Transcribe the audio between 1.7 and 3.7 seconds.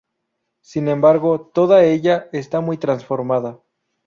ella está muy transformada.